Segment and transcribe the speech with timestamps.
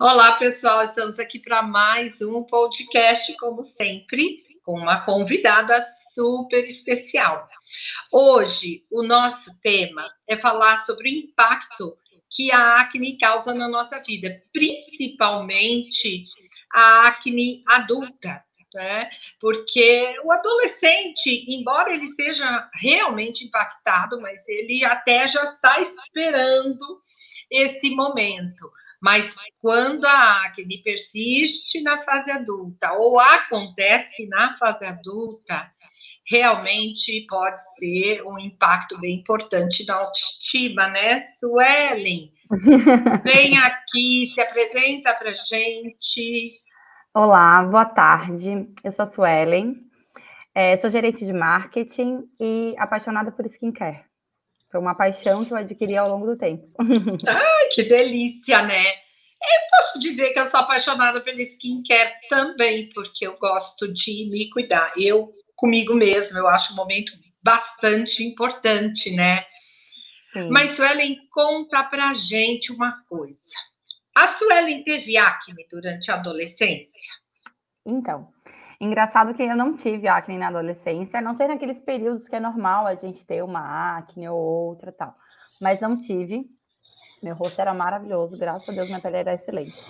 [0.00, 7.48] Olá, pessoal, estamos aqui para mais um podcast, como sempre, com uma convidada super especial.
[8.12, 11.96] Hoje, o nosso tema é falar sobre o impacto
[12.30, 16.26] que a acne causa na nossa vida, principalmente
[16.72, 18.40] a acne adulta,
[18.72, 19.10] né?
[19.40, 27.02] Porque o adolescente, embora ele seja realmente impactado, mas ele até já está esperando
[27.50, 28.70] esse momento.
[29.00, 35.70] Mas quando a acne persiste na fase adulta ou acontece na fase adulta,
[36.28, 42.32] realmente pode ser um impacto bem importante na autoestima, né, Suelen?
[43.24, 46.60] Vem aqui, se apresenta para gente.
[47.14, 48.68] Olá, boa tarde.
[48.84, 49.76] Eu sou a Suelen,
[50.54, 54.07] é, sou gerente de marketing e apaixonada por skincare.
[54.70, 56.66] Foi uma paixão que eu adquiri ao longo do tempo.
[57.26, 58.84] Ai, que delícia, né?
[58.86, 64.50] Eu posso dizer que eu sou apaixonada pelo skincare também, porque eu gosto de me
[64.50, 64.92] cuidar.
[64.96, 69.44] Eu, comigo mesma, eu acho um momento bastante importante, né?
[70.32, 70.48] Sim.
[70.50, 73.38] Mas, Suelen, conta pra gente uma coisa.
[74.14, 76.90] A Suelen teve acne durante a adolescência?
[77.86, 78.28] Então,
[78.80, 82.40] Engraçado que eu não tive acne na adolescência, a não ser naqueles períodos que é
[82.40, 85.16] normal a gente ter uma acne ou outra tal.
[85.60, 86.48] Mas não tive.
[87.20, 89.84] Meu rosto era maravilhoso, graças a Deus minha pele era excelente.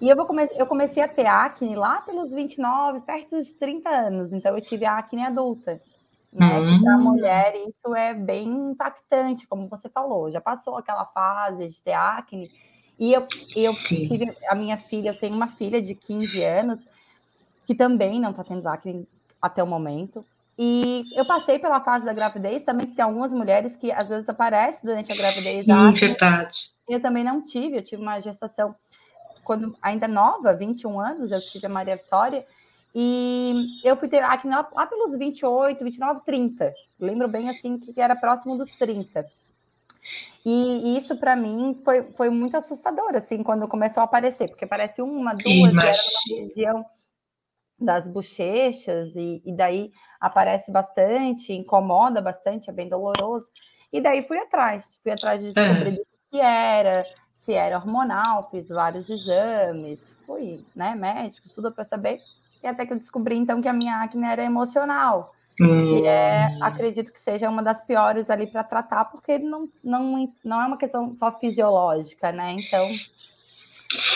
[0.00, 4.32] E eu, come eu comecei a ter acne lá pelos 29, perto dos 30 anos.
[4.32, 5.80] Então eu tive acne adulta.
[6.32, 6.58] Né?
[6.58, 6.82] Hum.
[6.82, 10.32] Para mulher isso é bem impactante, como você falou.
[10.32, 12.50] Já passou aquela fase de ter acne.
[12.98, 16.84] E eu, eu tive a minha filha, eu tenho uma filha de 15 anos
[17.66, 19.06] que também não está tendo acne
[19.40, 20.24] até o momento.
[20.58, 24.28] E eu passei pela fase da gravidez também, que tem algumas mulheres que às vezes
[24.28, 25.64] aparecem durante a gravidez.
[25.64, 26.00] Sim, acne.
[26.00, 26.58] verdade.
[26.88, 28.74] Eu também não tive, eu tive uma gestação
[29.44, 32.46] quando ainda nova, 21 anos, eu tive a Maria Vitória,
[32.94, 36.72] e eu fui ter acne lá, lá pelos 28, 29, 30.
[37.00, 39.26] Lembro bem assim que era próximo dos 30.
[40.44, 45.00] E isso para mim foi, foi muito assustador, assim, quando começou a aparecer, porque parece
[45.00, 45.84] uma, duas, Sim, mas...
[45.84, 46.86] era uma região
[47.82, 53.50] das bochechas, e, e, daí aparece bastante, incomoda bastante, é bem doloroso.
[53.92, 56.00] E daí fui atrás, fui atrás de descobrir é.
[56.00, 62.20] o que era, se era hormonal, fiz vários exames, fui, né, médico, estudo para saber,
[62.62, 65.86] e até que eu descobri então que a minha acne era emocional, hum.
[65.86, 66.64] que é, hum.
[66.64, 70.78] acredito que seja uma das piores ali para tratar, porque não, não, não é uma
[70.78, 72.52] questão só fisiológica, né?
[72.52, 72.88] Então,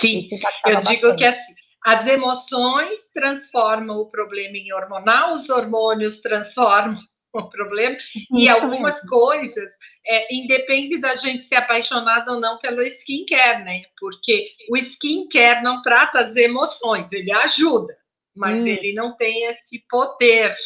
[0.00, 0.26] Sim,
[0.66, 1.16] eu digo bastante.
[1.16, 1.54] que assim,
[1.86, 6.98] as emoções transformam o problema em hormonal, os hormônios transformam
[7.32, 7.96] o problema,
[8.32, 9.08] e algumas mesmo.
[9.08, 9.70] coisas,
[10.04, 13.82] é, independe da gente ser apaixonada ou não pelo skincare, né?
[14.00, 17.94] Porque o skincare não trata as emoções, ele ajuda,
[18.34, 20.56] mas ele não tem esse poder.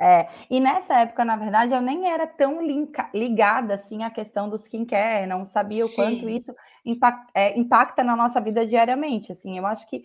[0.00, 4.48] É, e nessa época, na verdade, eu nem era tão linka, ligada assim à questão
[4.48, 5.94] do skincare, não sabia o Sim.
[5.94, 6.54] quanto isso
[6.84, 9.32] impacta, é, impacta na nossa vida diariamente.
[9.32, 10.04] Assim, eu acho que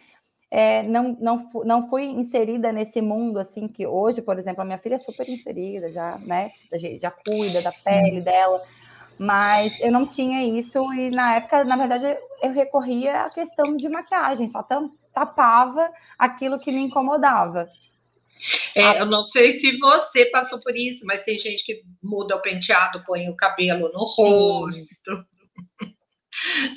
[0.50, 4.78] é, não, não, não fui inserida nesse mundo assim que hoje, por exemplo, a minha
[4.78, 6.51] filha é super inserida, já, né?
[7.01, 8.61] Já cuida da pele dela,
[9.17, 13.89] mas eu não tinha isso e na época, na verdade, eu recorria à questão de
[13.89, 14.66] maquiagem, só
[15.13, 17.67] tapava aquilo que me incomodava.
[18.75, 22.41] É, eu não sei se você passou por isso, mas tem gente que muda o
[22.41, 25.25] penteado, põe o cabelo no rosto.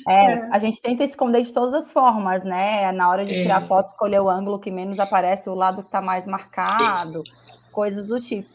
[0.07, 2.91] É, é, a gente tenta esconder de todas as formas, né?
[2.91, 3.41] Na hora de é.
[3.41, 7.23] tirar foto, escolher o ângulo que menos aparece, o lado que está mais marcado,
[7.71, 8.49] coisas do tipo.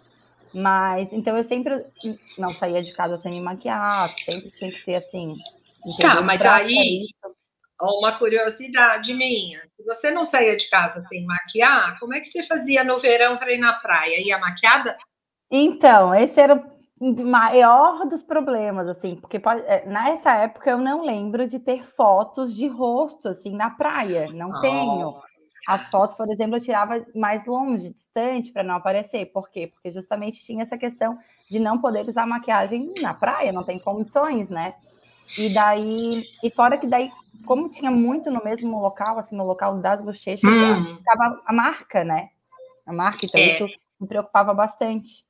[0.53, 1.85] Mas, então eu sempre
[2.39, 5.35] não saía de casa sem me maquiar, sempre tinha que ter assim.
[6.01, 7.03] Tá, mas aí,
[7.81, 12.47] uma curiosidade minha: se você não saía de casa sem maquiar, como é que você
[12.47, 14.21] fazia no verão para ir na praia?
[14.21, 14.97] Ia maquiada?
[15.51, 16.57] Então, esse era
[17.01, 22.55] maior dos problemas, assim, porque pode, é, nessa época eu não lembro de ter fotos
[22.55, 24.61] de rosto, assim, na praia, não oh.
[24.61, 25.23] tenho.
[25.67, 29.25] As fotos, por exemplo, eu tirava mais longe, distante, para não aparecer.
[29.33, 29.67] Por quê?
[29.67, 31.19] Porque justamente tinha essa questão
[31.51, 34.75] de não poder usar maquiagem na praia, não tem condições, né?
[35.39, 37.11] E daí, e fora que daí,
[37.47, 40.97] como tinha muito no mesmo local, assim, no local das bochechas, hum.
[40.99, 42.29] ficava a marca, né?
[42.87, 43.47] A marca, então é.
[43.47, 43.67] isso
[43.99, 45.25] me preocupava bastante.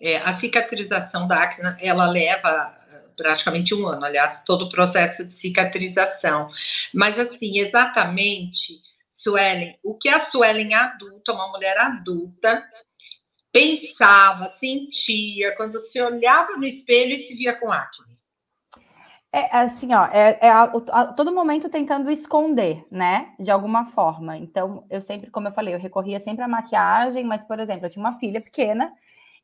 [0.00, 5.24] É, a cicatrização da acne, ela leva eh, praticamente um ano, aliás, todo o processo
[5.24, 6.50] de cicatrização.
[6.92, 8.80] Mas, assim, exatamente,
[9.14, 12.62] Suelen, o que a Suelen adulta, uma mulher adulta,
[13.50, 18.16] pensava, sentia, quando se olhava no espelho e se via com acne?
[19.32, 23.34] É assim, ó, é, é a, a, todo momento tentando esconder, né?
[23.38, 24.36] De alguma forma.
[24.36, 27.90] Então, eu sempre, como eu falei, eu recorria sempre à maquiagem, mas, por exemplo, eu
[27.90, 28.92] tinha uma filha pequena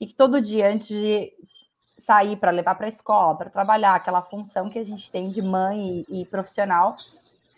[0.03, 1.33] e que todo dia, antes de
[1.97, 5.41] sair para levar para a escola, para trabalhar, aquela função que a gente tem de
[5.41, 6.97] mãe e, e profissional,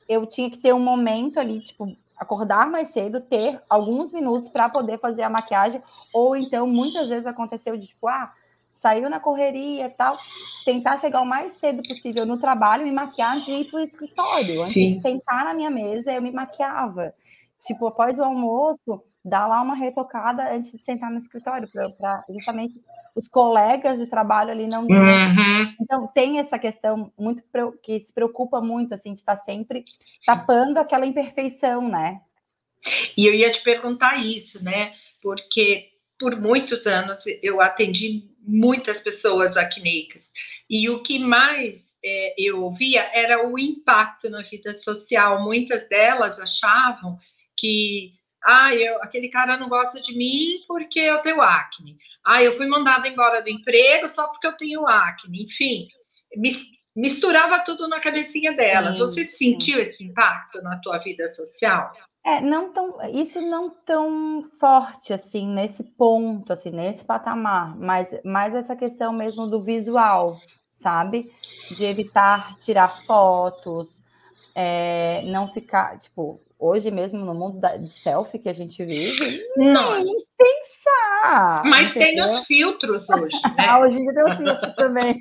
[0.06, 4.68] eu tinha que ter um momento ali, tipo, acordar mais cedo, ter alguns minutos para
[4.68, 5.82] poder fazer a maquiagem,
[6.12, 8.30] ou então muitas vezes aconteceu de tipo, ah,
[8.68, 10.18] saiu na correria e tal,
[10.66, 13.82] tentar chegar o mais cedo possível no trabalho, me maquiar antes de ir para o
[13.82, 14.64] escritório.
[14.64, 14.88] Antes Sim.
[14.88, 17.14] de sentar na minha mesa, eu me maquiava.
[17.64, 22.78] Tipo, após o almoço, dar lá uma retocada antes de sentar no escritório, para justamente
[23.14, 24.82] os colegas de trabalho ali não.
[24.82, 25.74] Uhum.
[25.80, 27.42] Então, tem essa questão muito
[27.82, 29.84] que se preocupa muito, assim, de estar sempre
[30.26, 32.20] tapando aquela imperfeição, né?
[33.16, 34.92] E eu ia te perguntar isso, né?
[35.22, 35.88] Porque
[36.18, 40.22] por muitos anos eu atendi muitas pessoas acneicas.
[40.68, 45.42] E o que mais é, eu ouvia era o impacto na vida social.
[45.42, 47.18] Muitas delas achavam
[47.56, 48.12] que
[48.44, 51.96] ah, eu, aquele cara não gosta de mim porque eu tenho acne.
[52.24, 55.44] Ah, eu fui mandada embora do emprego só porque eu tenho acne.
[55.44, 55.88] Enfim,
[56.94, 58.94] misturava tudo na cabecinha delas.
[58.94, 59.82] Sim, Você sentiu sim.
[59.82, 61.92] esse impacto na tua vida social?
[62.22, 68.54] É, não tão, isso não tão forte assim nesse ponto, assim, nesse patamar, mas mais
[68.54, 70.38] essa questão mesmo do visual,
[70.72, 71.30] sabe?
[71.70, 74.02] De evitar tirar fotos,
[74.54, 79.42] é, não ficar, tipo, hoje mesmo no mundo da, de selfie que a gente vive,
[79.56, 81.62] não nem pensar.
[81.64, 82.26] Mas entendeu?
[82.26, 83.66] tem os filtros hoje, né?
[83.68, 85.20] Ah, hoje em dia tem os filtros também.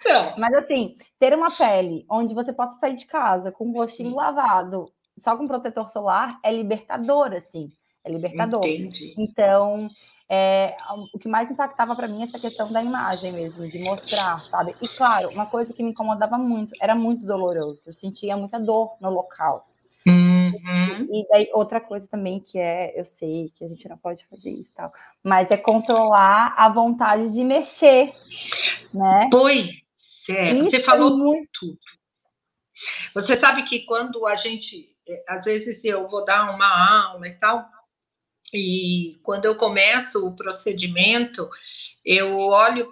[0.00, 0.34] Então.
[0.38, 4.92] Mas assim, ter uma pele onde você possa sair de casa com o rostinho lavado,
[5.16, 7.70] só com protetor solar é libertador, assim.
[8.02, 8.64] É libertador.
[8.64, 9.14] Entendi.
[9.18, 9.88] Então,
[10.32, 10.76] é,
[11.12, 14.76] o que mais impactava para mim é essa questão da imagem mesmo, de mostrar, sabe?
[14.80, 17.82] E claro, uma coisa que me incomodava muito, era muito doloroso.
[17.88, 19.66] Eu sentia muita dor no local.
[20.06, 21.08] Uhum.
[21.12, 24.50] E daí outra coisa também que é, eu sei que a gente não pode fazer
[24.50, 28.14] isso tal, mas é controlar a vontade de mexer,
[28.94, 29.28] né?
[29.32, 29.68] Pois
[30.28, 31.78] é, isso você falou é muito.
[33.14, 37.34] Você sabe que quando a gente é, às vezes eu vou dar uma aula e
[37.34, 37.68] tal,
[38.52, 41.48] e quando eu começo o procedimento,
[42.04, 42.90] eu olho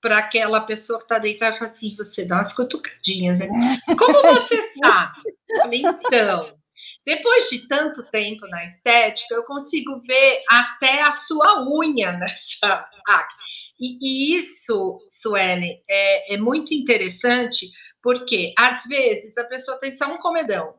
[0.00, 3.48] para aquela pessoa que está deitada e falo assim: você dá umas cutucadinhas, né?
[3.98, 5.20] Como você sabe?
[5.62, 6.56] Falei, então,
[7.04, 13.40] depois de tanto tempo na estética, eu consigo ver até a sua unha nessa acne.
[13.78, 17.70] E, e isso, Suelen, é, é muito interessante,
[18.02, 20.74] porque às vezes a pessoa tem só um comedão,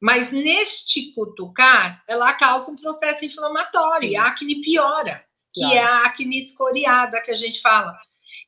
[0.00, 4.14] mas neste cutucar, ela causa um processo inflamatório, Sim.
[4.14, 5.74] e a acne piora, que claro.
[5.74, 7.96] é a acne escoriada que a gente fala.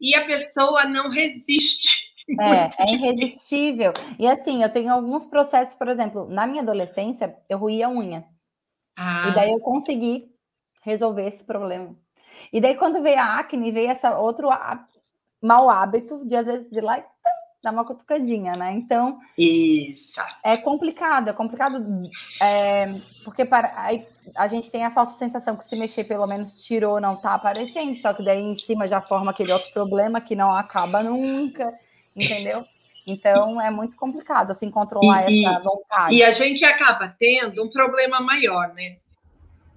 [0.00, 1.88] E a pessoa não resiste.
[2.38, 3.94] É, é irresistível.
[4.18, 8.22] E assim, eu tenho alguns processos, por exemplo, na minha adolescência, eu ruía a unha.
[8.94, 9.28] Ah.
[9.30, 10.30] E daí eu consegui
[10.82, 11.96] resolver esse problema.
[12.52, 14.50] E daí, quando veio a acne, veio esse outro
[15.40, 17.02] mau hábito de, às vezes, de lá
[17.62, 18.72] dar uma cutucadinha, né?
[18.72, 20.20] Então, Isso.
[20.44, 21.84] é complicado, é complicado,
[22.40, 24.06] é, porque para, aí,
[24.36, 27.98] a gente tem a falsa sensação que se mexer, pelo menos tirou, não tá aparecendo,
[27.98, 31.72] só que daí em cima já forma aquele outro problema que não acaba nunca,
[32.14, 32.64] entendeu?
[33.04, 36.14] Então, é muito complicado, assim, controlar e, essa vontade.
[36.14, 38.98] E a gente acaba tendo um problema maior, né?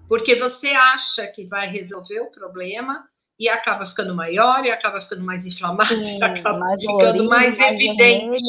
[0.07, 3.07] Porque você acha que vai resolver o problema,
[3.41, 7.73] e acaba ficando maior, e acaba ficando mais inflamado, Sim, acaba mais ficando mais, mais
[7.73, 8.43] evidente.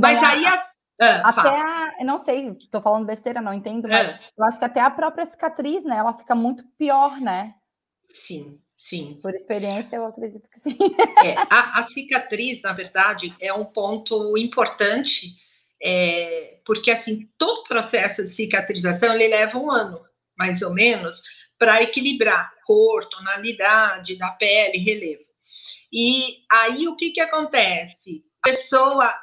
[0.00, 0.68] Mas aí a,
[1.00, 4.20] ah, até a, eu não sei, estou falando besteira, não entendo, mas é.
[4.38, 7.54] eu acho que até a própria cicatriz, né, ela fica muito pior, né?
[8.24, 9.18] Sim, sim.
[9.20, 10.78] Por experiência, eu acredito que sim.
[11.24, 15.34] É, a, a, cicatriz, na verdade, é um ponto importante,
[15.82, 20.00] é, porque assim todo processo de cicatrização ele leva um ano,
[20.38, 21.20] mais ou menos,
[21.64, 25.24] para equilibrar cor, tonalidade da pele, relevo.
[25.90, 28.22] E aí o que, que acontece?
[28.42, 29.14] A pessoa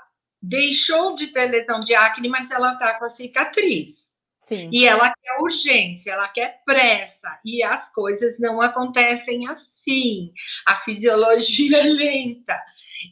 [0.41, 3.93] deixou de ter lesão de acne, mas ela está com a cicatriz.
[4.39, 4.71] Sim.
[4.73, 10.33] E ela quer urgência, ela quer pressa, e as coisas não acontecem assim.
[10.65, 12.59] A fisiologia é lenta.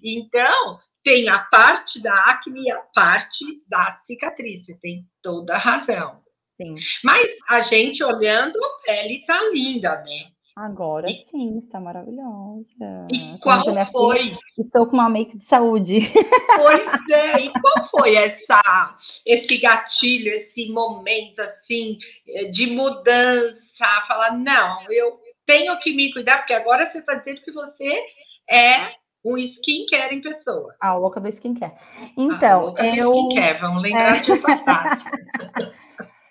[0.03, 4.65] Então, tem a parte da acne e a parte da cicatriz.
[4.65, 6.23] Você tem toda a razão.
[6.61, 6.75] Sim.
[7.03, 10.25] Mas a gente olhando, a pele tá linda, né?
[10.57, 11.13] Agora e...
[11.13, 13.07] sim, está maravilhosa.
[13.09, 13.63] E qual
[13.93, 14.19] foi?
[14.23, 15.99] Filha, estou com uma make de saúde.
[16.57, 21.97] Pois é, e qual foi essa, esse gatilho, esse momento assim
[22.51, 23.57] de mudança?
[24.05, 28.03] Falar, não, eu tenho que me cuidar, porque agora você está dizendo que você
[28.49, 28.91] é
[29.23, 30.75] um skincare em pessoa.
[30.81, 31.73] A louca do skincare.
[32.17, 33.13] Então, a louca eu...
[33.13, 34.19] do skincare, vamos lembrar é...
[34.19, 34.41] disso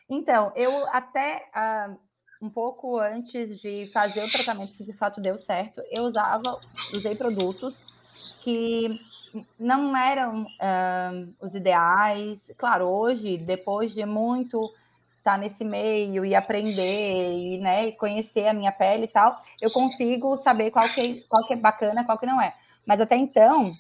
[0.09, 1.99] Então, eu até uh,
[2.41, 6.59] um pouco antes de fazer o tratamento que de fato deu certo, eu usava,
[6.95, 7.83] usei produtos
[8.41, 8.99] que
[9.59, 12.51] não eram uh, os ideais.
[12.57, 14.65] Claro, hoje, depois de muito
[15.19, 19.71] estar tá nesse meio e aprender e né, conhecer a minha pele e tal, eu
[19.71, 22.55] consigo saber qual que, qual que é bacana, qual que não é.
[22.87, 23.75] Mas até então,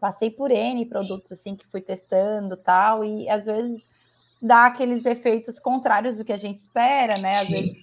[0.00, 3.88] passei por N produtos assim que fui testando tal, e às vezes
[4.42, 7.38] dá aqueles efeitos contrários do que a gente espera, né?
[7.38, 7.78] Às vezes,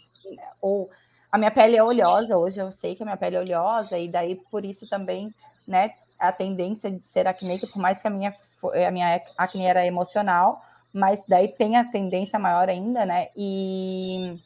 [0.62, 0.90] ou
[1.32, 4.10] a minha pele é oleosa, hoje eu sei que a minha pele é oleosa, e
[4.10, 5.34] daí por isso também,
[5.66, 8.36] né, a tendência de ser acneica, por mais que a minha,
[8.88, 10.62] a minha acne era emocional,
[10.92, 13.30] mas daí tem a tendência maior ainda, né?
[13.38, 14.38] E,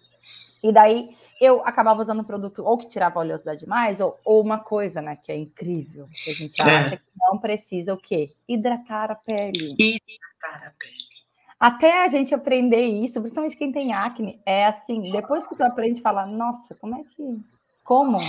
[0.62, 4.60] e daí eu acabava usando um produto ou que tirava oleosidade mais, ou, ou uma
[4.60, 6.63] coisa, né, que é incrível, que a gente é.
[6.63, 8.34] acha que não precisa o quê?
[8.48, 9.74] Hidratar a pele.
[9.79, 11.12] Hidratar a pele.
[11.63, 16.00] Até a gente aprender isso, principalmente quem tem acne, é assim, depois que tu aprende
[16.01, 17.24] a falar, nossa, como é que.
[17.86, 18.20] Como?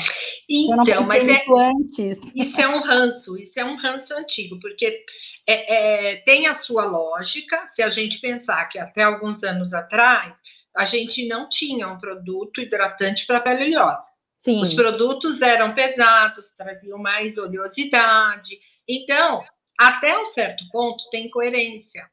[0.48, 2.32] Então, Eu não mas é, isso antes.
[2.32, 5.04] Isso é um ranço, isso é um ranço antigo, porque
[5.48, 10.32] é, é, tem a sua lógica, se a gente pensar que até alguns anos atrás
[10.76, 14.06] a gente não tinha um produto hidratante para pele oleosa.
[14.38, 14.62] Sim.
[14.62, 18.60] Os produtos eram pesados, traziam mais oleosidade.
[18.88, 19.42] Então,
[19.76, 22.08] até um certo ponto, tem coerência.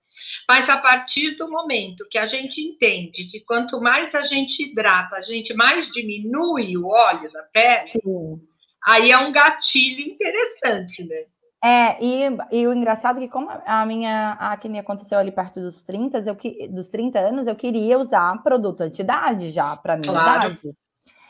[0.47, 5.15] Mas a partir do momento que a gente entende que quanto mais a gente hidrata,
[5.15, 8.41] a gente mais diminui o óleo da pele, Sim.
[8.85, 11.25] aí é um gatilho interessante, né?
[11.63, 15.83] É, e, e o engraçado é que como a minha acne aconteceu ali perto dos
[15.83, 16.37] 30, eu,
[16.71, 20.51] dos 30 anos, eu queria usar produto anti-idade já para minha claro.
[20.53, 20.75] idade.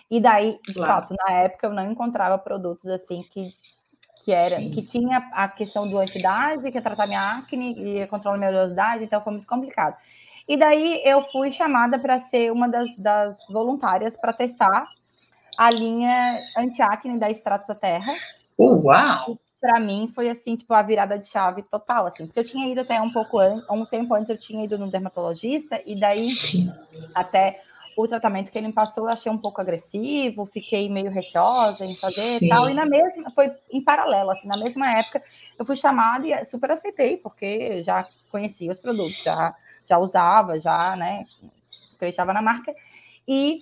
[0.09, 0.93] E daí, de claro.
[0.93, 3.53] fato, na época eu não encontrava produtos assim que
[4.21, 4.69] que era Sim.
[4.69, 9.03] que tinha a questão do antidade, que ia tratar minha acne e controlar minha oleosidade,
[9.03, 9.97] então foi muito complicado.
[10.47, 14.87] E daí eu fui chamada para ser uma das, das voluntárias para testar
[15.57, 18.13] a linha anti-acne da Extratos da Terra.
[18.57, 19.39] uau!
[19.59, 22.81] Para mim foi assim, tipo, a virada de chave total, assim, porque eu tinha ido
[22.81, 26.35] até um pouco antes, um tempo antes eu tinha ido no dermatologista e daí
[27.13, 27.61] até
[27.95, 31.95] o tratamento que ele me passou eu achei um pouco agressivo, fiquei meio receosa em
[31.95, 32.45] fazer Sim.
[32.45, 32.69] e tal.
[32.69, 35.21] E na mesma, foi em paralelo, assim, na mesma época,
[35.57, 39.53] eu fui chamada e super aceitei, porque já conhecia os produtos, já,
[39.85, 41.25] já usava, já, né,
[41.93, 42.73] acreditava na marca.
[43.27, 43.59] E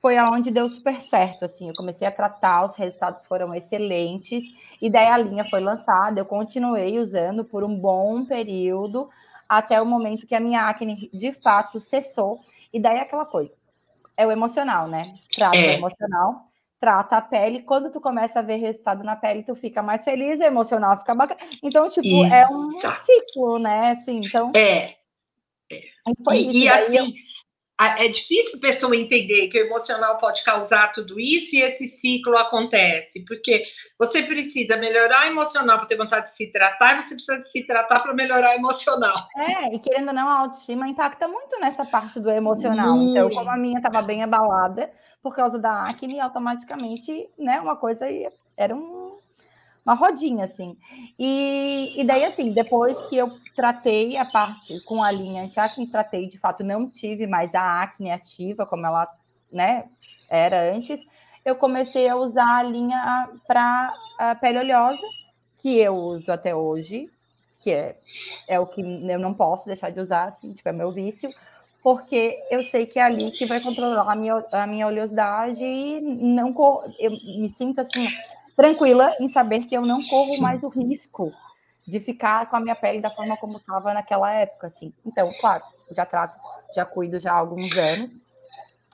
[0.00, 4.44] foi aonde deu super certo, assim, eu comecei a tratar, os resultados foram excelentes,
[4.80, 9.08] e daí a linha foi lançada, eu continuei usando por um bom período,
[9.48, 12.40] até o momento que a minha acne de fato cessou.
[12.72, 13.56] E daí é aquela coisa,
[14.16, 15.14] é o emocional, né?
[15.34, 15.68] Trata é.
[15.68, 17.62] o emocional, trata a pele.
[17.62, 21.14] Quando tu começa a ver resultado na pele, tu fica mais feliz, o emocional fica
[21.14, 21.40] bacana.
[21.62, 22.32] Então, tipo, e...
[22.32, 23.92] é um ciclo, né?
[23.92, 24.52] Assim, então.
[24.54, 24.96] É.
[25.70, 25.82] é.
[26.24, 26.58] Foi e, isso.
[26.58, 27.06] E assim, eu
[27.80, 32.36] é difícil a pessoa entender que o emocional pode causar tudo isso e esse ciclo
[32.36, 33.62] acontece, porque
[33.96, 37.62] você precisa melhorar o emocional para ter vontade de se tratar, e você precisa se
[37.64, 39.28] tratar para melhorar o emocional.
[39.36, 42.96] É, e querendo ou não, a autoestima impacta muito nessa parte do emocional.
[42.96, 43.10] Hum.
[43.10, 44.90] Então, como a minha estava bem abalada
[45.22, 48.06] por causa da acne, automaticamente, né, uma coisa
[48.56, 48.97] era um
[49.88, 50.76] uma rodinha, assim.
[51.18, 56.28] E, e daí, assim, depois que eu tratei a parte com a linha anti-acne, tratei,
[56.28, 59.08] de fato, não tive mais a acne ativa, como ela,
[59.50, 59.86] né,
[60.28, 61.06] era antes,
[61.42, 65.06] eu comecei a usar a linha para a pele oleosa,
[65.56, 67.10] que eu uso até hoje,
[67.62, 67.98] que é,
[68.46, 71.30] é o que eu não posso deixar de usar, assim, tipo, é meu vício,
[71.82, 75.98] porque eu sei que é ali que vai controlar a minha, a minha oleosidade e
[76.00, 76.54] não
[76.98, 78.06] eu me sinto assim
[78.58, 81.32] tranquila em saber que eu não corro mais o risco
[81.86, 84.92] de ficar com a minha pele da forma como estava naquela época, assim.
[85.06, 85.62] Então, claro,
[85.92, 86.36] já trato,
[86.74, 88.10] já cuido já há alguns anos.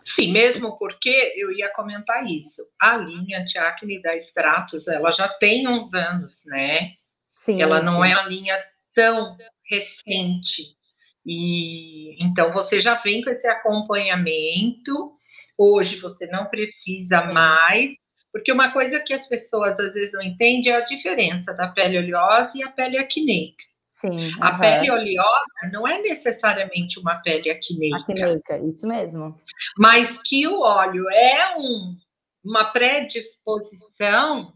[0.05, 2.63] Sim, mesmo porque eu ia comentar isso.
[2.79, 6.93] A linha de acne da Stratos, ela já tem uns anos, né?
[7.35, 7.63] Sim.
[7.63, 8.11] Ela não sim.
[8.11, 8.63] é uma linha
[8.95, 9.35] tão
[9.67, 10.77] recente.
[11.25, 15.13] E então você já vem com esse acompanhamento.
[15.57, 18.04] Hoje você não precisa mais
[18.35, 21.99] porque uma coisa que as pessoas às vezes não entendem é a diferença da pele
[21.99, 23.63] oleosa e a pele acneica.
[23.93, 24.33] Sim.
[24.41, 24.59] A uhum.
[24.59, 27.97] pele oleosa não é necessariamente uma pele acneica.
[27.99, 29.41] Acneica, isso mesmo.
[29.79, 31.97] Mas que o óleo é um,
[32.45, 34.53] uma predisposição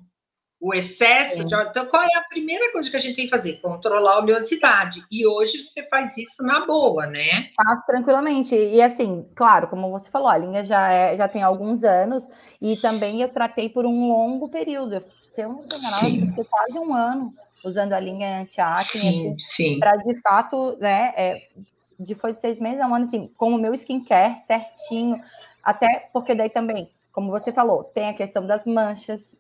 [0.61, 1.69] o excesso de óleo.
[1.71, 3.61] Então, qual é a primeira coisa que a gente tem que fazer?
[3.61, 5.05] Controlar a oleosidade.
[5.11, 7.51] E hoje você faz isso na boa, né?
[7.55, 8.55] Faço tranquilamente.
[8.55, 12.29] E assim, claro, como você falou, a linha já, é, já tem alguns anos
[12.61, 15.03] e também eu tratei por um longo período.
[15.31, 17.33] se eu não me engano, acho que ficou quase um ano
[17.65, 21.49] usando a linha anti-acne, assim, para de fato, né, é,
[21.99, 25.21] de foi de seis meses a um ano, assim, com o meu skincare certinho,
[25.63, 29.39] até porque daí também, como você falou, tem a questão das manchas,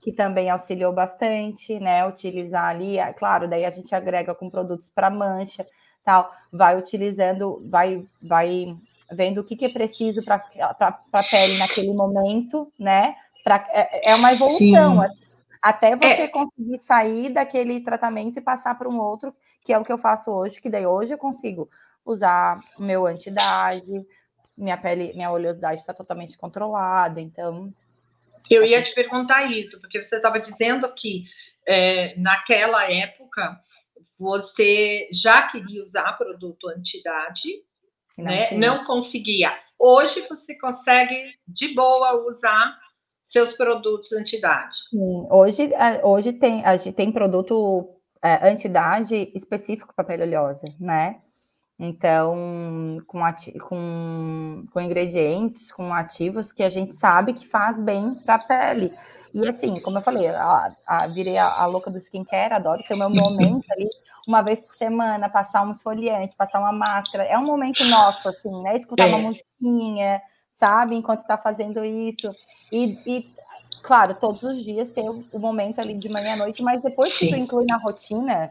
[0.00, 2.06] que também auxiliou bastante, né?
[2.06, 5.66] Utilizar ali, é, claro, daí a gente agrega com produtos para mancha,
[6.02, 8.76] tal, vai utilizando, vai, vai
[9.12, 10.42] vendo o que, que é preciso para
[11.12, 13.14] a pele naquele momento, né?
[13.44, 15.20] Pra, é, é uma evolução, assim,
[15.60, 16.28] até você é.
[16.28, 20.30] conseguir sair daquele tratamento e passar para um outro, que é o que eu faço
[20.30, 21.68] hoje, que daí hoje eu consigo
[22.04, 24.06] usar meu anti-idade,
[24.56, 27.72] minha pele, minha oleosidade está totalmente controlada, então.
[28.48, 31.24] Eu ia te perguntar isso, porque você estava dizendo que
[31.66, 33.60] é, naquela época
[34.18, 37.62] você já queria usar produto anti-idade,
[38.18, 38.50] né?
[38.52, 39.52] não conseguia.
[39.78, 42.78] Hoje você consegue de boa usar
[43.26, 44.76] seus produtos anti-idade.
[44.90, 45.70] Sim, hoje,
[46.02, 51.22] hoje tem, a gente tem produto é, anti-idade específico para pele oleosa, né?
[51.82, 53.20] Então, com,
[53.66, 58.92] com, com ingredientes, com ativos que a gente sabe que faz bem para a pele.
[59.32, 62.92] E assim, como eu falei, a, a, virei a, a, louca do skincare, adoro ter
[62.92, 63.88] o meu momento ali,
[64.28, 67.24] uma vez por semana, passar um esfoliante, passar uma máscara.
[67.24, 68.76] É um momento nosso, assim, né?
[68.76, 69.14] Escutar é.
[69.14, 70.20] uma musiquinha,
[70.52, 70.94] sabe?
[70.96, 72.30] Enquanto está fazendo isso.
[72.70, 73.34] E, e,
[73.82, 77.14] claro, todos os dias ter o, o momento ali de manhã à noite, mas depois
[77.14, 77.18] Sim.
[77.20, 78.50] que tu inclui na rotina,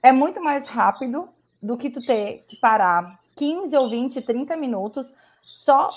[0.00, 1.28] é muito mais rápido
[1.64, 5.90] do que tu ter que parar 15 ou 20, 30 minutos só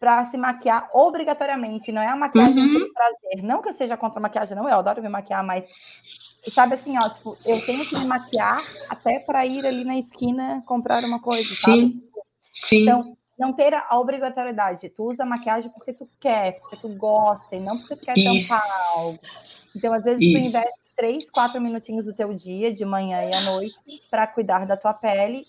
[0.00, 1.92] para se maquiar obrigatoriamente.
[1.92, 2.80] Não é a maquiagem uhum.
[2.80, 3.42] por prazer.
[3.42, 4.68] Não que eu seja contra a maquiagem, não.
[4.68, 5.66] Eu adoro me maquiar, mas
[6.52, 10.62] sabe assim, ó, tipo, eu tenho que me maquiar até para ir ali na esquina
[10.66, 12.02] comprar uma coisa, sabe?
[12.68, 12.82] Sim.
[12.82, 14.88] Então, não ter a obrigatoriedade.
[14.88, 18.48] Tu usa maquiagem porque tu quer, porque tu gosta, e não porque tu quer Isso.
[18.48, 19.18] tampar algo.
[19.76, 20.32] Então, às vezes, Isso.
[20.32, 23.78] tu investe três, quatro minutinhos do teu dia, de manhã e à noite,
[24.10, 25.46] para cuidar da tua pele.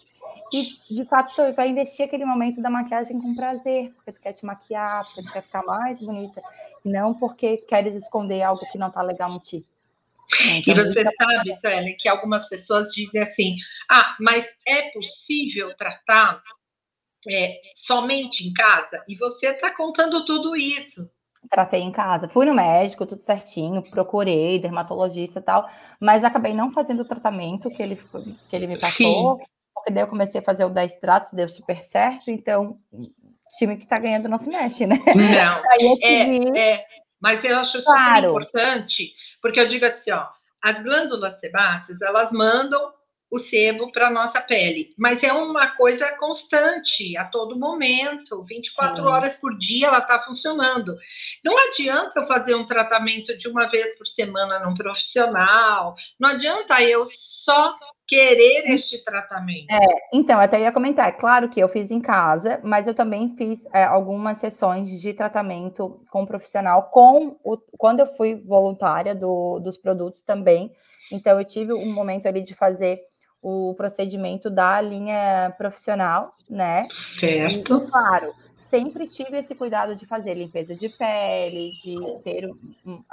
[0.54, 4.34] E, de fato, tu vai investir aquele momento da maquiagem com prazer, porque tu quer
[4.34, 6.42] te maquiar, porque tu quer ficar mais bonita,
[6.84, 9.66] e não porque queres esconder algo que não tá legal no ti.
[10.42, 13.56] Então, e você sabe, Suelen, que algumas pessoas dizem assim:
[13.90, 16.42] ah, mas é possível tratar
[17.30, 19.04] é, somente em casa?
[19.08, 21.10] E você está contando tudo isso.
[21.50, 22.28] Tratei em casa.
[22.28, 27.70] Fui no médico, tudo certinho, procurei dermatologista e tal, mas acabei não fazendo o tratamento
[27.70, 28.00] que ele,
[28.50, 29.46] que ele me passou, Sim.
[29.74, 32.78] porque daí eu comecei a fazer o 10 tratos, deu super certo, então
[33.58, 34.98] time que tá ganhando não se mexe, né?
[35.16, 35.62] Não.
[36.02, 36.86] é, é,
[37.20, 38.28] mas eu acho claro.
[38.28, 40.28] super importante, porque eu digo assim, ó,
[40.62, 42.95] as glândulas sebáceas, elas mandam
[43.30, 44.94] o sebo para a nossa pele.
[44.98, 49.02] Mas é uma coisa constante, a todo momento, 24 Sim.
[49.02, 50.96] horas por dia ela está funcionando.
[51.44, 56.82] Não adianta eu fazer um tratamento de uma vez por semana num profissional, não adianta
[56.82, 57.08] eu
[57.44, 57.76] só
[58.08, 59.72] querer este tratamento.
[59.72, 59.78] É,
[60.14, 63.66] então, até ia comentar, é claro que eu fiz em casa, mas eu também fiz
[63.74, 69.78] é, algumas sessões de tratamento com profissional, com o, quando eu fui voluntária do, dos
[69.78, 70.72] produtos também.
[71.12, 73.00] Então, eu tive um momento ali de fazer
[73.48, 76.88] o procedimento da linha profissional, né?
[77.20, 77.78] Certo.
[77.78, 82.50] E, claro, sempre tive esse cuidado de fazer limpeza de pele, de ter
[82.84, 83.04] um,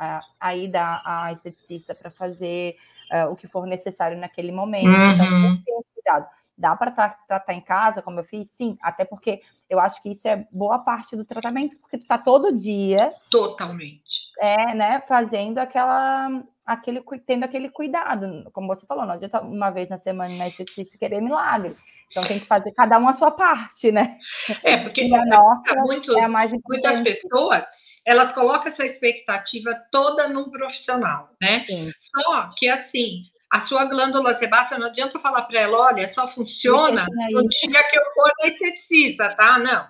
[0.41, 2.77] a, ida à esteticista para fazer
[3.13, 4.89] uh, o que for necessário naquele momento.
[4.89, 5.53] Então, uhum.
[5.53, 6.27] Então, ter cuidado.
[6.57, 6.91] Dá para
[7.29, 8.51] tratar em casa, como eu fiz?
[8.51, 12.17] Sim, até porque eu acho que isso é boa parte do tratamento, porque tu tá
[12.17, 13.13] todo dia.
[13.31, 14.02] Totalmente.
[14.41, 19.89] É, né, fazendo aquela aquele, tendo aquele cuidado, como você falou, não adianta uma vez
[19.89, 21.77] na semana na esteticista querer milagre.
[22.11, 24.19] Então tem que fazer cada um a sua parte, né?
[24.63, 26.95] É, porque a nossa muitos, é a mais importante.
[26.95, 27.65] Muitas pessoas
[28.05, 31.63] elas colocam essa expectativa toda num profissional, né?
[31.65, 31.93] Sim.
[32.01, 37.07] Só que assim, a sua glândula sebácea, não adianta falar para ela, olha, só funciona
[37.31, 39.59] no dia que eu for na esteticista, tá?
[39.59, 39.87] Não.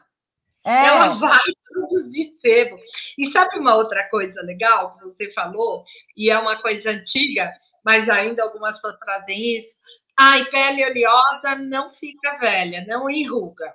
[0.65, 0.87] É.
[0.87, 1.39] Ela vai
[1.73, 2.79] produzir sebo.
[3.19, 5.85] E sabe uma outra coisa legal que você falou,
[6.17, 7.51] e é uma coisa antiga,
[7.85, 9.77] mas ainda algumas pessoas trazem isso?
[10.17, 13.75] Ai, pele oleosa não fica velha, não enruga.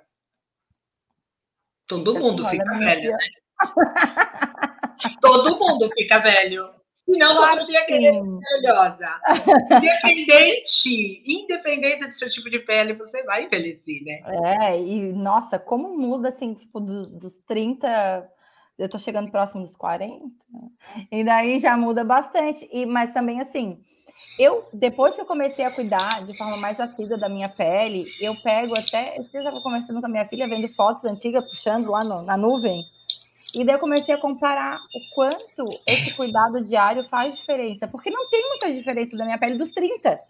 [1.86, 3.18] Todo fica mundo fica velho, né?
[5.20, 6.70] Todo mundo fica velho.
[7.04, 9.20] Senão claro você ia querer oleosa.
[9.72, 11.22] Independente,
[11.88, 14.20] independente do seu tipo de pele, você vai envelhecer, né?
[14.62, 18.28] É, e nossa, como muda assim, tipo, dos, dos 30
[18.78, 20.24] eu tô chegando próximo dos 40,
[21.10, 22.68] e daí já muda bastante.
[22.72, 23.82] E, mas também assim,
[24.38, 28.40] eu, depois que eu comecei a cuidar de forma mais assídua da minha pele, eu
[28.40, 29.16] pego até.
[29.18, 32.22] Esse dia eu estava conversando com a minha filha, vendo fotos antigas, puxando lá no,
[32.22, 32.84] na nuvem.
[33.52, 38.28] E daí eu comecei a comparar o quanto esse cuidado diário faz diferença, porque não
[38.28, 40.20] tem muita diferença da minha pele dos 30.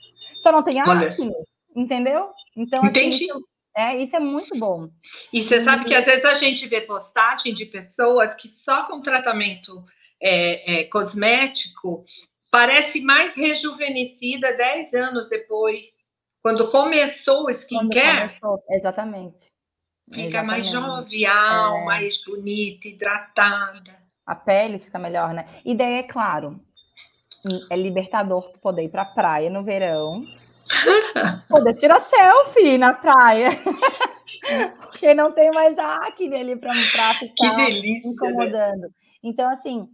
[0.41, 1.35] Só não tem acne,
[1.79, 2.31] entendeu?
[2.57, 4.89] Então, assim, isso, é, isso é muito bom.
[5.33, 5.65] E você e...
[5.65, 9.85] sabe que às vezes a gente vê postagem de pessoas que só com tratamento
[10.21, 12.05] é, é, cosmético
[12.51, 15.85] parece mais rejuvenescida 10 anos depois,
[16.43, 18.29] quando começou o skincare.
[18.29, 19.53] Começou, exatamente.
[20.13, 21.85] Fica mais jovial, é...
[21.85, 23.99] mais bonita, hidratada.
[24.27, 25.47] A pele fica melhor, né?
[25.65, 26.61] E daí, é claro,
[27.71, 30.25] é libertador tu poder ir pra praia no verão,
[31.49, 33.51] poder tirar selfie na praia.
[34.81, 38.15] Porque não tem mais acne ali para ficar que delícia, né?
[38.15, 38.81] incomodando.
[38.83, 38.89] Né?
[39.23, 39.89] Então, assim,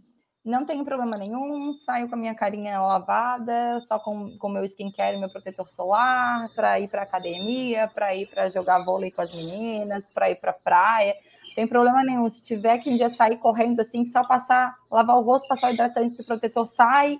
[0.45, 5.17] não tenho problema nenhum, saio com a minha carinha lavada, só com o meu skincare
[5.17, 9.33] e meu protetor solar, para ir para academia, para ir para jogar vôlei com as
[9.33, 11.15] meninas, para ir para praia.
[11.47, 12.29] Não tem problema nenhum.
[12.29, 15.73] Se tiver que um dia sair correndo assim, só passar, lavar o rosto, passar o
[15.73, 17.17] hidratante do protetor, sai.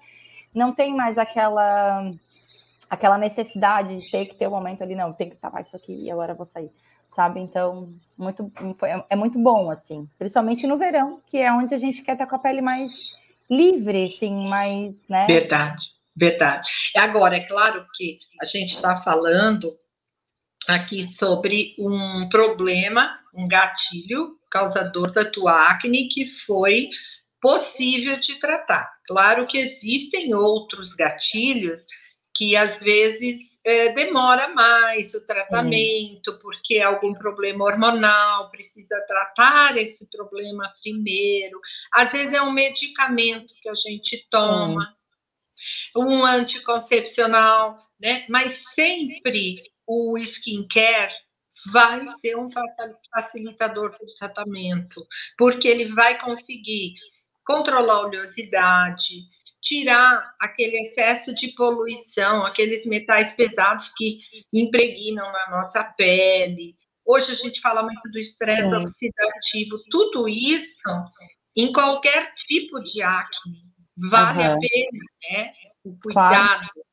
[0.54, 2.12] Não tem mais aquela
[2.90, 5.94] aquela necessidade de ter que ter um momento ali, não, tem que tapar isso aqui
[5.94, 6.72] e agora vou sair
[7.10, 7.40] sabe?
[7.40, 8.52] Então, muito,
[9.10, 12.36] é muito bom, assim, principalmente no verão, que é onde a gente quer estar com
[12.36, 12.92] a pele mais
[13.50, 15.26] livre, assim, mais, né?
[15.26, 16.68] Verdade, verdade.
[16.96, 19.78] Agora, é claro que a gente está falando
[20.68, 26.90] aqui sobre um problema, um gatilho causador da tua acne que foi
[27.42, 28.90] possível de tratar.
[29.08, 31.86] Claro que existem outros gatilhos
[32.36, 36.40] que às vezes é, demora mais o tratamento, Sim.
[36.40, 41.60] porque algum problema hormonal, precisa tratar esse problema primeiro.
[41.92, 46.04] Às vezes é um medicamento que a gente toma, Sim.
[46.04, 48.26] um anticoncepcional, né?
[48.30, 51.14] Mas sempre o skincare
[51.72, 52.50] vai ser um
[53.12, 55.04] facilitador do tratamento,
[55.38, 56.94] porque ele vai conseguir
[57.44, 59.22] controlar a oleosidade,
[59.66, 64.20] tirar aquele excesso de poluição, aqueles metais pesados que
[64.54, 66.76] impregnam na nossa pele.
[67.04, 69.80] Hoje a gente fala muito do estresse oxidativo.
[69.90, 70.90] Tudo isso,
[71.56, 73.64] em qualquer tipo de acne,
[73.98, 74.54] vale uhum.
[74.54, 75.54] a pena, né?
[75.84, 76.34] O cuidado.
[76.34, 76.86] Claro.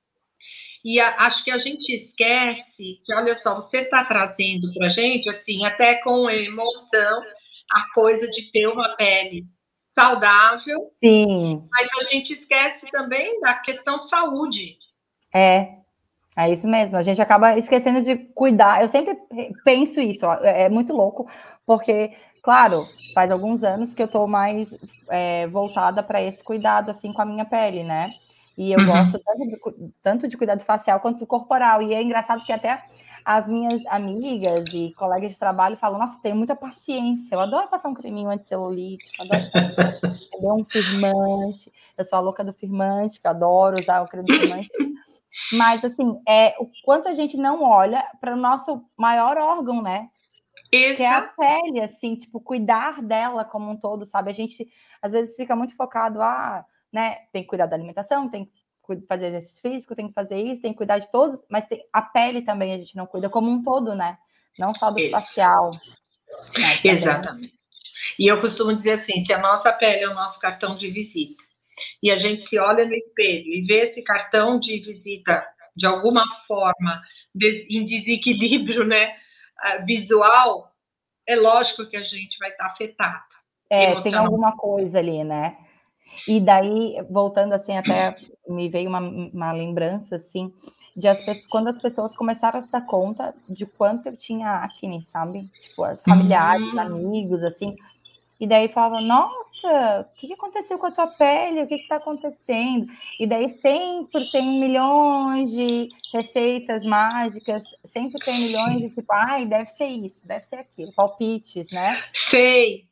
[0.85, 4.91] E a, acho que a gente esquece que, olha só, você está trazendo para a
[4.91, 7.23] gente, assim, até com emoção,
[7.71, 9.47] a coisa de ter uma pele
[9.95, 10.91] saudável.
[10.97, 11.67] Sim.
[11.71, 14.77] Mas a gente esquece também da questão saúde.
[15.35, 15.77] É,
[16.37, 16.97] é isso mesmo.
[16.97, 18.83] A gente acaba esquecendo de cuidar.
[18.83, 19.17] Eu sempre
[19.65, 21.29] penso isso, ó, é, é muito louco,
[21.67, 24.77] porque, claro, faz alguns anos que eu tô mais
[25.09, 28.11] é, voltada para esse cuidado, assim, com a minha pele, né?
[28.57, 28.87] E eu uhum.
[28.87, 31.81] gosto tanto de, tanto de cuidado facial quanto do corporal.
[31.81, 32.83] E é engraçado que até
[33.25, 37.35] as minhas amigas e colegas de trabalho falam: Nossa, tenho muita paciência.
[37.35, 40.01] Eu adoro passar um creminho anticelulítico, adoro passar
[40.43, 41.73] um firmante.
[41.97, 44.71] Eu sou a louca do firmante, que adoro usar o creme firmante.
[45.53, 50.09] Mas, assim, é o quanto a gente não olha para o nosso maior órgão, né?
[50.73, 50.97] Essa...
[50.97, 54.31] Que é a pele, assim, tipo, cuidar dela como um todo, sabe?
[54.31, 54.67] A gente,
[55.01, 57.17] às vezes, fica muito focado, ah, né?
[57.33, 58.62] Tem que cuidar da alimentação, tem que
[59.09, 62.03] fazer exercício físico, tem que fazer isso, tem que cuidar de todos, mas tem, a
[62.03, 64.19] pele também a gente não cuida como um todo, né?
[64.59, 65.11] Não só do isso.
[65.11, 65.71] facial.
[66.85, 67.55] Exatamente.
[68.19, 71.43] E eu costumo dizer assim: se a nossa pele é o nosso cartão de visita,
[72.03, 76.25] e a gente se olha no espelho e vê esse cartão de visita de alguma
[76.47, 77.03] forma
[77.35, 79.15] em desequilíbrio né,
[79.87, 80.71] visual,
[81.27, 83.25] é lógico que a gente vai estar afetado.
[83.71, 85.57] É, tem alguma coisa ali, né?
[86.27, 88.17] E daí, voltando assim, até
[88.49, 90.53] me veio uma, uma lembrança, assim,
[90.97, 94.57] de as pessoas, quando as pessoas começaram a se dar conta de quanto eu tinha
[94.57, 95.49] acne, sabe?
[95.61, 96.81] Tipo, as familiares, uhum.
[96.81, 97.77] amigos, assim.
[98.39, 101.63] E daí falavam, nossa, o que aconteceu com a tua pele?
[101.63, 102.87] O que está acontecendo?
[103.21, 109.69] E daí sempre tem milhões de receitas mágicas, sempre tem milhões de tipo, ai, deve
[109.69, 112.03] ser isso, deve ser aquilo, palpites, né?
[112.31, 112.85] Sei.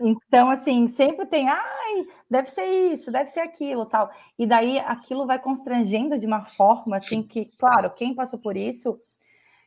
[0.00, 4.10] Então, assim, sempre tem, ai, deve ser isso, deve ser aquilo, tal.
[4.38, 9.00] E daí aquilo vai constrangendo de uma forma, assim, que, claro, quem passou por isso,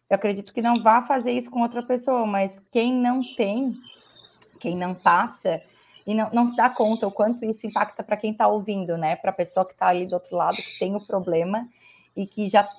[0.09, 3.75] eu acredito que não vá fazer isso com outra pessoa, mas quem não tem,
[4.59, 5.61] quem não passa
[6.05, 9.15] e não, não se dá conta o quanto isso impacta para quem está ouvindo, né?
[9.15, 11.67] Para a pessoa que está ali do outro lado, que tem o problema
[12.15, 12.69] e que já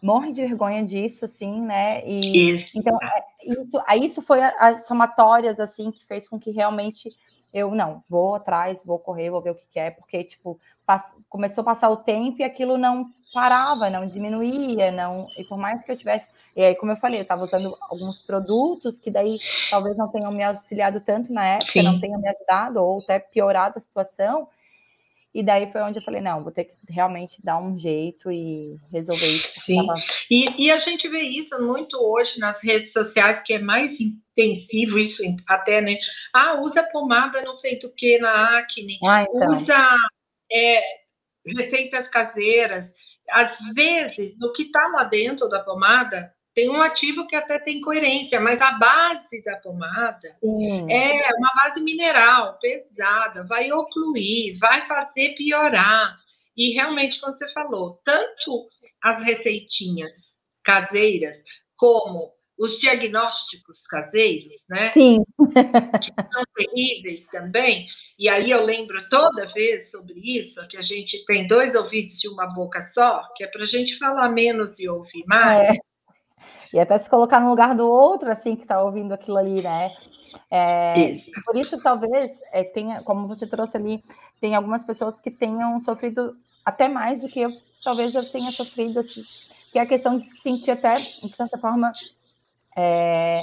[0.00, 2.06] morre de vergonha disso, assim, né?
[2.06, 2.70] E isso.
[2.74, 7.10] então é, isso, isso foi as somatórias assim que fez com que realmente
[7.52, 11.14] eu não vou atrás, vou correr, vou ver o que, que é, porque tipo pass,
[11.28, 15.26] começou a passar o tempo e aquilo não parava, não diminuía, não.
[15.36, 16.28] E por mais que eu tivesse.
[16.56, 19.38] E aí, como eu falei, eu estava usando alguns produtos que daí
[19.70, 21.82] talvez não tenham me auxiliado tanto na época, Sim.
[21.82, 24.48] não tenham me ajudado, ou até piorado a situação.
[25.38, 28.76] E daí foi onde eu falei, não, vou ter que realmente dar um jeito e
[28.90, 29.48] resolver isso.
[29.64, 29.86] Sim.
[29.86, 30.00] Tava...
[30.28, 34.98] E, e a gente vê isso muito hoje nas redes sociais, que é mais intensivo
[34.98, 35.96] isso até, né?
[36.34, 39.58] Ah, usa pomada não sei do que na acne, ah, então.
[39.58, 39.96] usa
[40.50, 40.82] é,
[41.56, 42.90] receitas caseiras.
[43.30, 47.80] Às vezes, o que está lá dentro da pomada tem um ativo que até tem
[47.80, 50.90] coerência, mas a base da pomada Sim.
[50.90, 56.18] é uma base mineral pesada, vai ocluir, vai fazer piorar.
[56.56, 58.66] E realmente, como você falou, tanto
[59.00, 60.10] as receitinhas
[60.64, 61.36] caseiras
[61.76, 64.88] como os diagnósticos caseiros, né?
[64.88, 65.22] Sim.
[66.02, 67.86] que são terríveis também.
[68.18, 72.26] E aí eu lembro toda vez sobre isso, que a gente tem dois ouvidos e
[72.26, 75.76] uma boca só, que é para a gente falar menos e ouvir mais.
[75.76, 75.87] É.
[76.72, 79.90] E até se colocar no lugar do outro, assim, que está ouvindo aquilo ali, né?
[80.50, 81.30] É, isso.
[81.44, 84.02] Por isso, talvez, é, tenha, como você trouxe ali,
[84.40, 87.50] tem algumas pessoas que tenham sofrido até mais do que eu,
[87.82, 89.24] talvez eu tenha sofrido, assim,
[89.72, 91.92] que é a questão de se sentir até, de certa forma,
[92.76, 93.42] é,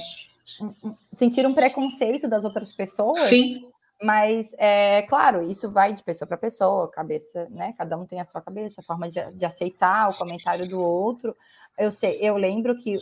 [1.12, 3.30] sentir um preconceito das outras pessoas.
[3.30, 3.68] Sim.
[4.02, 7.74] Mas, é claro, isso vai de pessoa para pessoa, cabeça, né?
[7.78, 11.36] Cada um tem a sua cabeça, a forma de, de aceitar o comentário do outro.
[11.78, 13.00] Eu sei, eu lembro que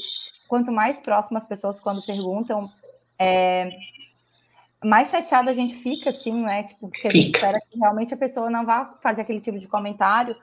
[0.47, 2.71] quanto mais próximas as pessoas quando perguntam,
[3.17, 3.69] é,
[4.83, 6.63] mais chateada a gente fica, assim, né?
[6.63, 9.67] Tipo, porque a gente espera que realmente a pessoa não vá fazer aquele tipo de
[9.67, 10.35] comentário,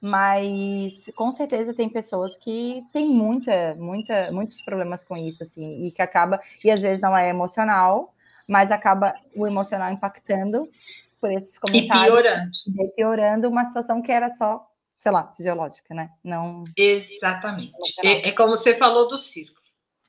[0.00, 5.90] mas com certeza tem pessoas que têm muita, muita, muitos problemas com isso, assim, e
[5.90, 8.14] que acaba, e às vezes não é emocional,
[8.48, 10.68] mas acaba o emocional impactando
[11.20, 12.06] por esses comentários.
[12.06, 12.50] E piorando.
[12.66, 14.66] E piorando uma situação que era só,
[14.98, 16.10] sei lá, fisiológica, né?
[16.24, 16.64] Não.
[16.76, 17.72] Exatamente.
[18.02, 19.58] É, é como você falou do circo.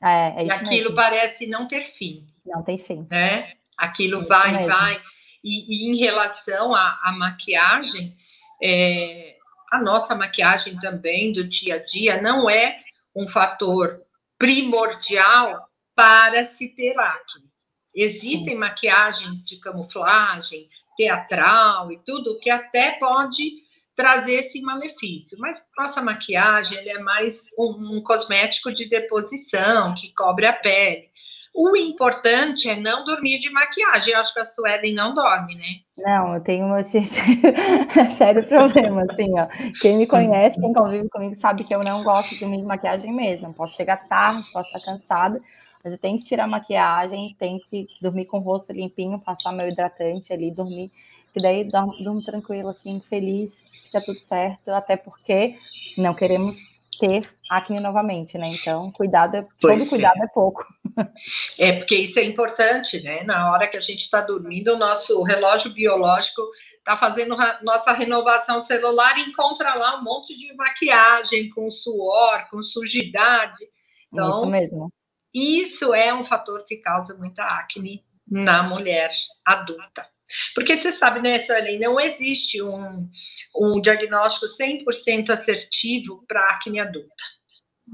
[0.02, 0.96] É, é isso aquilo mesmo.
[0.96, 2.26] parece não ter fim.
[2.46, 3.06] Não tem fim.
[3.12, 3.54] Né?
[3.78, 4.68] Aquilo é vai, mesmo.
[4.68, 5.02] vai.
[5.44, 8.16] E, e, em relação à, à maquiagem,
[8.62, 9.36] é,
[9.72, 12.82] a nossa maquiagem também do dia a dia não é
[13.16, 14.02] um fator
[14.38, 17.50] primordial para se ter acne.
[17.94, 18.56] Existem Sim.
[18.56, 26.78] maquiagens de camuflagem, teatral e tudo que até pode trazer esse malefício, mas nossa maquiagem
[26.78, 31.10] ele é mais um, um cosmético de deposição que cobre a pele.
[31.54, 34.14] O importante é não dormir de maquiagem.
[34.14, 35.66] Eu acho que a Suelen não dorme, né?
[35.98, 37.02] Não, eu tenho esse
[38.16, 39.48] sério problema, assim, ó.
[39.82, 43.12] Quem me conhece, quem convive comigo, sabe que eu não gosto de dormir de maquiagem
[43.12, 43.54] mesmo.
[43.54, 45.42] Posso chegar tarde, posso estar cansada,
[45.84, 49.52] mas eu tenho que tirar a maquiagem, tenho que dormir com o rosto limpinho, passar
[49.52, 50.92] meu hidratante ali, dormir,
[51.34, 55.58] que daí durmo, durmo tranquilo, assim, feliz, que tá tudo certo, até porque
[55.98, 56.58] não queremos
[57.00, 58.48] ter acne novamente, né?
[58.48, 59.86] Então, cuidado, é, todo é.
[59.86, 60.66] cuidado é pouco.
[61.58, 63.24] É, porque isso é importante, né?
[63.24, 66.42] Na hora que a gente está dormindo, o nosso relógio biológico
[66.78, 72.62] está fazendo nossa renovação celular e encontra lá um monte de maquiagem com suor, com
[72.62, 73.66] sujidade.
[74.12, 74.92] Então, isso mesmo.
[75.34, 79.12] Isso é um fator que causa muita acne na mulher
[79.46, 80.06] adulta.
[80.54, 83.10] Porque você sabe, né, Suelen, não existe um,
[83.56, 87.24] um diagnóstico 100% assertivo para acne adulta.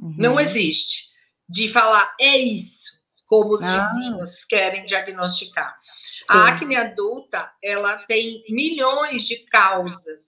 [0.01, 0.15] Uhum.
[0.17, 1.05] Não existe.
[1.47, 2.91] De falar, é isso,
[3.27, 3.89] como os ah.
[3.93, 5.77] vizinhos querem diagnosticar.
[6.23, 6.33] Sim.
[6.33, 10.25] A acne adulta, ela tem milhões de causas.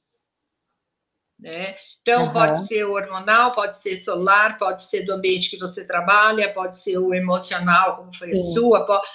[1.40, 1.76] Né?
[2.02, 2.34] Então, uhum.
[2.34, 6.98] pode ser hormonal, pode ser solar, pode ser do ambiente que você trabalha, pode ser
[6.98, 8.40] o emocional, como foi Sim.
[8.40, 9.06] a sua, pode,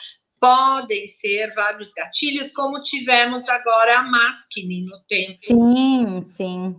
[0.40, 5.38] podem ser vários gatilhos, como tivemos agora a máscara no tempo.
[5.42, 6.76] Sim, sim.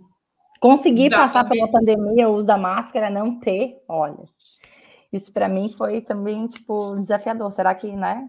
[0.60, 1.68] Conseguir da passar pandemia.
[1.68, 4.24] pela pandemia, o uso da máscara, não ter, olha.
[5.12, 7.52] Isso para mim foi também, tipo, desafiador.
[7.52, 8.28] Será que, né?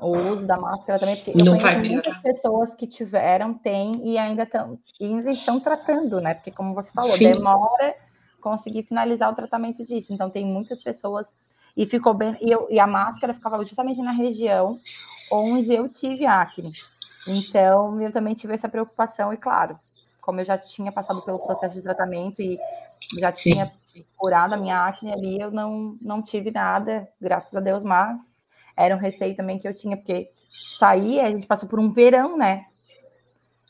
[0.00, 4.18] O uso da máscara também, porque eu não conheço muitas pessoas que tiveram, têm e
[4.18, 6.34] ainda, estão ainda estão tratando, né?
[6.34, 7.24] Porque, como você falou, Sim.
[7.24, 7.94] demora
[8.40, 10.12] conseguir finalizar o tratamento disso.
[10.12, 11.34] Então, tem muitas pessoas
[11.76, 12.36] e ficou bem.
[12.40, 14.80] E, eu, e a máscara ficava justamente na região
[15.30, 16.72] onde eu tive acne.
[17.26, 19.78] Então, eu também tive essa preocupação, e claro,
[20.20, 22.58] como eu já tinha passado pelo processo de tratamento e
[23.18, 23.72] já tinha
[24.16, 28.94] curado a minha acne ali, eu não, não tive nada, graças a Deus, mas era
[28.94, 30.30] um receio também que eu tinha, porque
[30.78, 32.66] sair, a gente passou por um verão, né?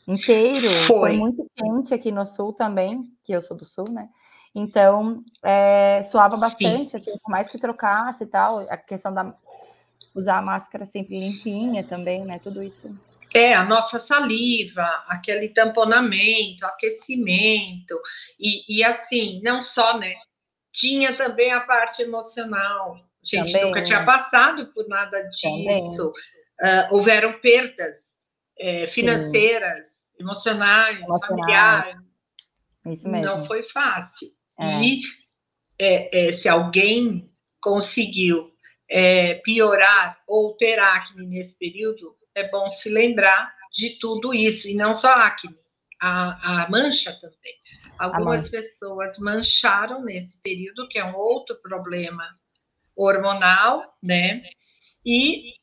[0.07, 4.09] Inteiro, foi, foi muito quente aqui no sul também, que eu sou do sul, né?
[4.53, 9.35] Então, é, suava bastante, assim, por mais que trocasse e tal, a questão da
[10.15, 12.39] usar a máscara sempre limpinha também, né?
[12.39, 12.97] Tudo isso.
[13.33, 17.99] É, a nossa saliva, aquele tamponamento, aquecimento,
[18.39, 20.13] e, e assim, não só, né?
[20.71, 22.97] Tinha também a parte emocional.
[23.25, 26.09] A gente também, nunca tinha passado por nada disso.
[26.61, 27.97] Uh, houveram perdas
[28.57, 30.21] é, financeiras, Sim.
[30.21, 31.95] emocionais, familiares.
[32.85, 33.25] Isso mesmo.
[33.25, 34.29] Não foi fácil.
[34.59, 34.81] É.
[34.81, 35.01] E
[35.77, 38.51] é, se alguém conseguiu
[39.43, 44.95] piorar ou ter acne nesse período, é bom se lembrar de tudo isso, e não
[44.95, 45.55] só acne,
[46.01, 47.55] a, a mancha também.
[47.97, 48.51] Algumas mancha.
[48.51, 52.23] pessoas mancharam nesse período, que é um outro problema
[52.95, 54.43] hormonal, né?
[55.05, 55.53] E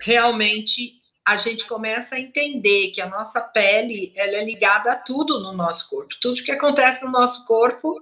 [0.00, 5.40] realmente a gente começa a entender que a nossa pele ela é ligada a tudo
[5.40, 6.14] no nosso corpo.
[6.22, 8.00] Tudo que acontece no nosso corpo,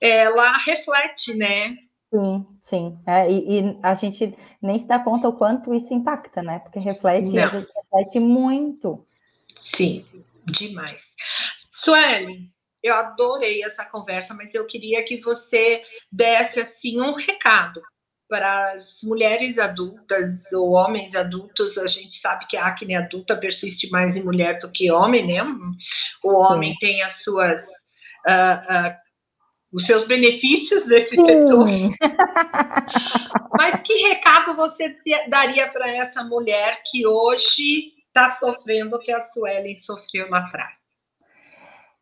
[0.00, 1.76] ela reflete, né?
[2.12, 2.98] Sim, sim.
[3.06, 6.58] É, e, e, a gente nem se dá conta o quanto isso impacta, né?
[6.58, 7.44] Porque reflete, Não.
[7.44, 9.06] às vezes reflete muito.
[9.74, 10.04] Sim,
[10.44, 11.00] demais.
[11.72, 12.51] Sueli,
[12.82, 17.80] eu adorei essa conversa, mas eu queria que você desse assim um recado
[18.28, 21.76] para as mulheres adultas ou homens adultos.
[21.76, 25.42] A gente sabe que a acne adulta persiste mais em mulher do que homem, né?
[26.24, 26.78] O homem Sim.
[26.80, 27.62] tem as suas
[28.26, 29.02] uh, uh,
[29.72, 31.24] os seus benefícios desse Sim.
[31.24, 31.66] setor.
[33.56, 34.96] Mas que recado você
[35.28, 40.81] daria para essa mulher que hoje está sofrendo o que a Suelen sofreu lá atrás?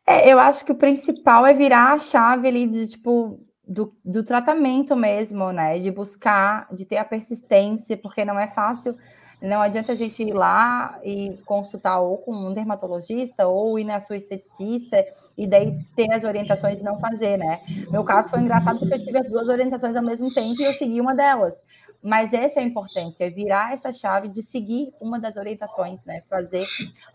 [0.05, 4.23] É, eu acho que o principal é virar a chave ali de tipo do, do
[4.23, 5.79] tratamento mesmo, né?
[5.79, 8.97] De buscar, de ter a persistência, porque não é fácil
[9.41, 13.99] não adianta a gente ir lá e consultar ou com um dermatologista ou ir na
[13.99, 15.03] sua esteticista
[15.35, 17.59] e daí ter as orientações e não fazer, né?
[17.89, 20.73] Meu caso foi engraçado porque eu tive as duas orientações ao mesmo tempo e eu
[20.73, 21.55] segui uma delas.
[22.03, 26.21] Mas esse é importante, é virar essa chave de seguir uma das orientações, né?
[26.29, 26.65] Fazer,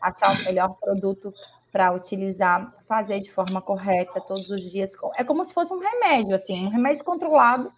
[0.01, 1.33] achar o melhor produto
[1.73, 4.93] para utilizar, fazer de forma correta todos os dias.
[5.17, 7.73] É como se fosse um remédio, assim, um remédio controlado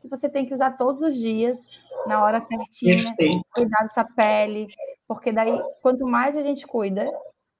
[0.00, 1.58] que você tem que usar todos os dias,
[2.06, 3.46] na hora certinha, Perfeito.
[3.54, 4.66] cuidar dessa pele,
[5.06, 7.08] porque daí, quanto mais a gente cuida,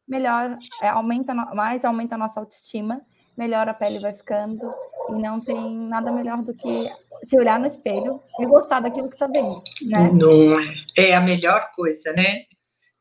[0.09, 3.01] melhor, é, aumenta, mais aumenta a nossa autoestima,
[3.37, 4.75] melhor a pele vai ficando,
[5.09, 6.91] e não tem nada melhor do que
[7.25, 10.11] se olhar no espelho e gostar daquilo que está vendo, né?
[10.13, 10.53] Não
[10.97, 12.43] é, é a melhor coisa, né?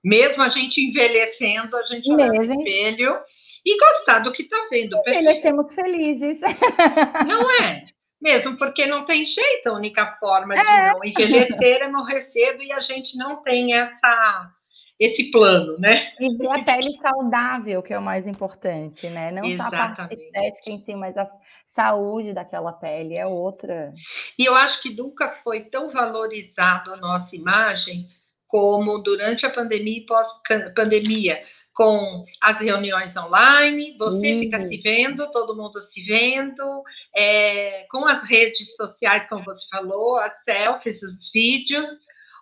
[0.04, 3.20] Mesmo a gente envelhecendo, a gente olha no espelho
[3.66, 4.98] e gostar do que está vendo.
[5.08, 6.42] Envelhecemos felizes.
[7.28, 7.86] Não é?
[8.22, 10.94] Mesmo porque não tem jeito, a única forma de é.
[10.94, 14.52] não envelhecer é morrer cedo e a gente não tem essa
[15.00, 16.12] esse plano, né?
[16.20, 19.32] E ver a pele saudável, que é o mais importante, né?
[19.32, 19.96] Não Exatamente.
[19.96, 21.28] só a parte estética em si, mas a
[21.66, 23.92] saúde daquela pele é outra.
[24.38, 28.08] E eu acho que nunca foi tão valorizado a nossa imagem
[28.52, 31.42] como durante a pandemia e pós-pandemia
[31.74, 34.40] com as reuniões online, você uhum.
[34.42, 36.84] fica se vendo, todo mundo se vendo,
[37.16, 41.90] é, com as redes sociais, como você falou, as selfies, os vídeos.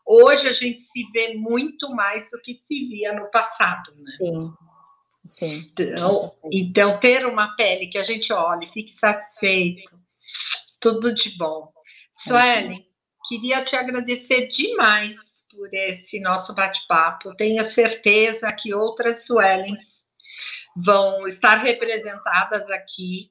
[0.03, 4.11] Hoje a gente se vê muito mais do que se via no passado, né?
[4.17, 4.53] Sim.
[5.27, 5.71] Sim.
[5.73, 9.91] Então, então, ter uma pele que a gente olhe, fique satisfeito,
[10.79, 11.71] tudo de bom.
[12.25, 12.83] É Suelen,
[13.27, 15.28] queria te agradecer demais
[15.59, 17.35] por esse nosso bate-papo.
[17.35, 19.79] Tenho certeza que outras Suelens
[20.73, 23.29] vão estar representadas aqui.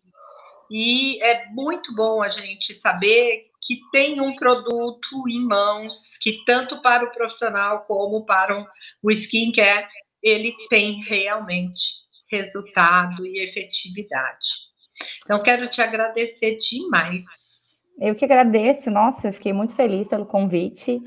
[0.70, 6.82] E é muito bom a gente saber que tem um produto em mãos que tanto
[6.82, 8.66] para o profissional como para
[9.02, 9.88] o skincare
[10.22, 11.80] ele tem realmente
[12.30, 14.46] resultado e efetividade.
[15.24, 17.24] Então quero te agradecer demais.
[17.98, 21.00] Eu que agradeço, nossa, eu fiquei muito feliz pelo convite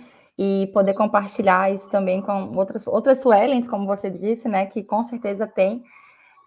[0.44, 5.04] e poder compartilhar isso também com outras, outras Suelens, como você disse, né, que com
[5.04, 5.84] certeza tem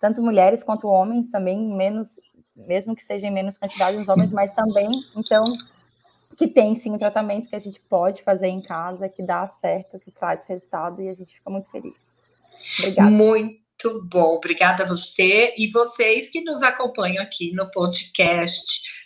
[0.01, 2.19] tanto mulheres quanto homens também, menos,
[2.57, 5.45] mesmo que seja em menos quantidade os homens, mas também, então,
[6.37, 10.01] que tem sim um tratamento que a gente pode fazer em casa, que dá certo,
[10.01, 11.95] que traz resultado e a gente fica muito feliz.
[12.81, 13.11] Obrigada.
[13.11, 18.61] Muito bom, obrigada a você e vocês que nos acompanham aqui no podcast.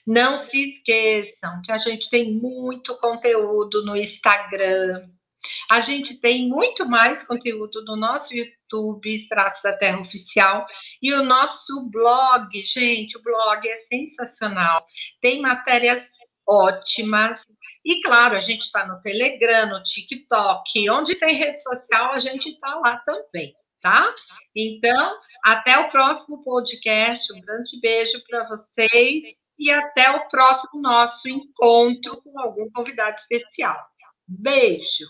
[0.09, 5.07] Não se esqueçam que a gente tem muito conteúdo no Instagram.
[5.71, 10.67] A gente tem muito mais conteúdo no nosso YouTube, Extratos da Terra Oficial,
[11.03, 14.83] e o nosso blog, gente, o blog é sensacional.
[15.21, 16.03] Tem matérias
[16.49, 17.39] ótimas.
[17.85, 22.49] E claro, a gente está no Telegram, no TikTok, onde tem rede social, a gente
[22.49, 24.11] está lá também, tá?
[24.57, 27.31] Então, até o próximo podcast.
[27.31, 33.77] Um grande beijo para vocês e até o próximo nosso encontro com algum convidado especial.
[34.27, 35.07] Beijo!